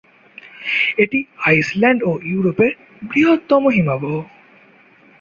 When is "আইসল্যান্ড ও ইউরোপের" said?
1.45-2.71